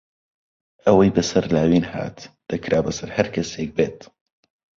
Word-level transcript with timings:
ئەوەی 0.85 1.13
بەسەر 1.15 1.45
لاوین 1.55 1.85
هات، 1.93 2.17
دەکرا 2.49 2.79
بەسەر 2.85 3.09
هەر 3.17 3.27
کەسێک 3.35 3.69
بێت. 3.77 3.99